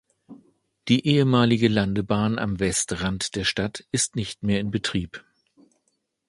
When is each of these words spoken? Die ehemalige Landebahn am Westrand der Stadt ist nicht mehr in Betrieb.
Die 0.87 1.05
ehemalige 1.05 1.67
Landebahn 1.67 2.39
am 2.39 2.59
Westrand 2.59 3.35
der 3.35 3.43
Stadt 3.43 3.83
ist 3.91 4.15
nicht 4.15 4.41
mehr 4.41 4.59
in 4.59 4.71
Betrieb. 4.71 5.23